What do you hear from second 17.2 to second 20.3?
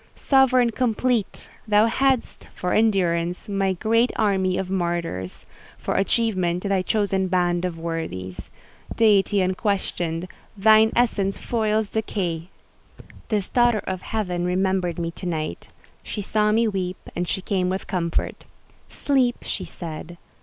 she came with comfort: "Sleep," she said.